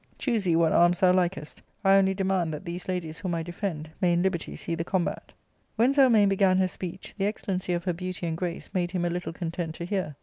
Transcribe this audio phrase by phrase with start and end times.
[0.17, 3.91] Choose thee what arms thou likest; I only demand that these ladies, whom I defend,
[4.01, 5.31] may in liberty see the combat"
[5.75, 9.11] When Zelmane began her speech, the excellency of her beauty and grace made him a
[9.11, 10.15] little content to hear.